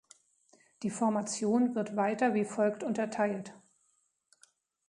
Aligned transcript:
Die 0.81 0.89
Formation 0.89 1.75
wird 1.75 1.95
weiter 1.95 2.33
wie 2.33 2.43
folgt 2.43 2.81
unterteilt. 2.81 3.53